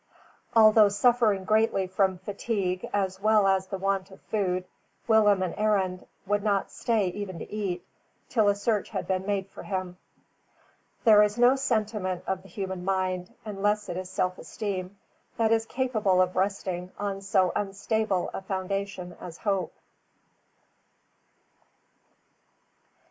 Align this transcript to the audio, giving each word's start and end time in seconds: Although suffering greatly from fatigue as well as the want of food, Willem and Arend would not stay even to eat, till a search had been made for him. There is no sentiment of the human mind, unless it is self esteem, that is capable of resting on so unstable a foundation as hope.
Although 0.55 0.89
suffering 0.89 1.43
greatly 1.43 1.85
from 1.85 2.17
fatigue 2.17 2.89
as 2.91 3.19
well 3.21 3.45
as 3.45 3.67
the 3.67 3.77
want 3.77 4.09
of 4.09 4.19
food, 4.19 4.65
Willem 5.07 5.43
and 5.43 5.53
Arend 5.59 6.07
would 6.25 6.41
not 6.43 6.71
stay 6.71 7.09
even 7.09 7.37
to 7.37 7.47
eat, 7.53 7.85
till 8.27 8.47
a 8.49 8.55
search 8.55 8.89
had 8.89 9.07
been 9.07 9.27
made 9.27 9.47
for 9.47 9.61
him. 9.61 9.97
There 11.03 11.21
is 11.21 11.37
no 11.37 11.55
sentiment 11.55 12.23
of 12.25 12.41
the 12.41 12.49
human 12.49 12.83
mind, 12.83 13.31
unless 13.45 13.89
it 13.89 13.95
is 13.95 14.09
self 14.09 14.39
esteem, 14.39 14.97
that 15.37 15.51
is 15.51 15.67
capable 15.67 16.19
of 16.19 16.35
resting 16.35 16.91
on 16.97 17.21
so 17.21 17.51
unstable 17.55 18.31
a 18.33 18.41
foundation 18.41 19.15
as 19.21 19.37
hope. 19.37 19.75